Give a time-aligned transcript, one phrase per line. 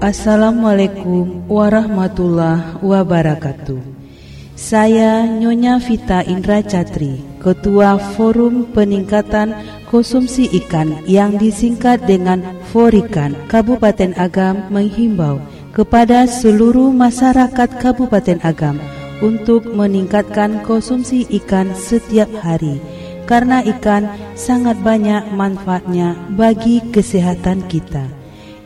[0.00, 3.84] Assalamualaikum warahmatullahi wabarakatuh.
[4.56, 9.52] Saya Nyonya Vita Indra Catri, Ketua Forum Peningkatan
[9.92, 12.40] Konsumsi Ikan yang disingkat dengan
[12.72, 15.36] Forikan Kabupaten Agam menghimbau
[15.76, 18.80] kepada seluruh masyarakat Kabupaten Agam
[19.20, 22.80] untuk meningkatkan konsumsi ikan setiap hari
[23.28, 28.19] karena ikan sangat banyak manfaatnya bagi kesehatan kita.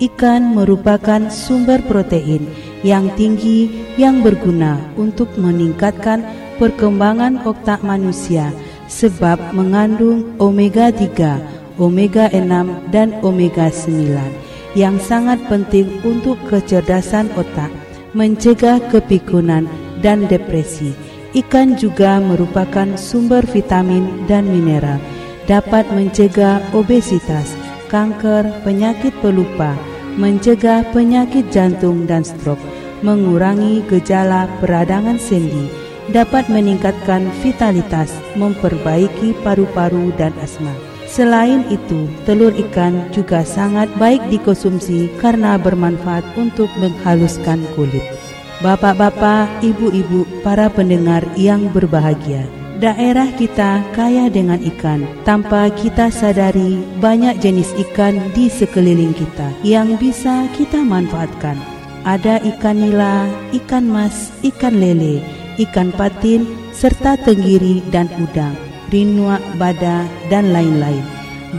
[0.00, 2.48] Ikan merupakan sumber protein
[2.80, 3.68] yang tinggi
[4.00, 6.24] yang berguna untuk meningkatkan
[6.56, 8.48] perkembangan otak manusia
[8.88, 17.68] sebab mengandung omega 3, omega 6 dan omega 9 yang sangat penting untuk kecerdasan otak,
[18.16, 19.68] mencegah kepikunan
[20.00, 20.96] dan depresi.
[21.36, 24.96] Ikan juga merupakan sumber vitamin dan mineral,
[25.44, 27.52] dapat mencegah obesitas,
[27.92, 32.62] kanker, penyakit pelupa, mencegah penyakit jantung dan stroke,
[33.04, 35.70] mengurangi gejala peradangan sendi,
[36.10, 40.72] dapat meningkatkan vitalitas, memperbaiki paru-paru dan asma.
[41.10, 48.02] Selain itu, telur ikan juga sangat baik dikonsumsi karena bermanfaat untuk menghaluskan kulit.
[48.62, 52.46] Bapak-bapak, ibu-ibu, para pendengar yang berbahagia,
[52.80, 55.04] Daerah kita kaya dengan ikan.
[55.28, 61.60] Tanpa kita sadari, banyak jenis ikan di sekeliling kita yang bisa kita manfaatkan.
[62.08, 65.20] Ada ikan nila, ikan mas, ikan lele,
[65.60, 68.56] ikan patin, serta tenggiri dan udang,
[68.88, 71.04] rinua, bada, dan lain-lain.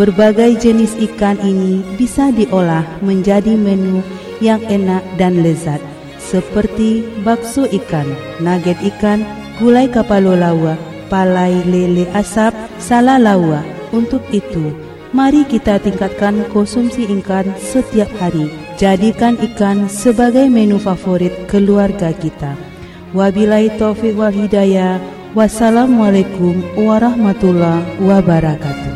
[0.00, 4.00] Berbagai jenis ikan ini bisa diolah menjadi menu
[4.40, 5.84] yang enak dan lezat,
[6.16, 8.08] seperti bakso ikan,
[8.40, 9.20] nugget ikan,
[9.60, 13.66] gulai kapalo lawa, palai lele asap salalawa.
[13.90, 14.70] Untuk itu,
[15.10, 18.46] mari kita tingkatkan konsumsi ikan setiap hari.
[18.78, 22.54] Jadikan ikan sebagai menu favorit keluarga kita.
[23.12, 25.02] Wabillahi taufiq wal hidayah.
[25.34, 28.89] Wassalamualaikum warahmatullahi wabarakatuh.